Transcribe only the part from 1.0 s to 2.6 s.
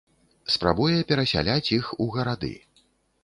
перасяляць іх у гарады.